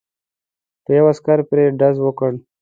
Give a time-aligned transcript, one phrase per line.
[0.95, 2.31] یو عسکر پرې ډز وکړ.